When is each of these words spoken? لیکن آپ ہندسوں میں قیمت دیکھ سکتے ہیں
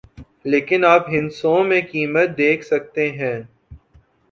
لیکن 0.45 0.85
آپ 0.85 1.09
ہندسوں 1.09 1.63
میں 1.63 1.81
قیمت 1.91 2.37
دیکھ 2.37 2.65
سکتے 2.65 3.09
ہیں 3.11 3.39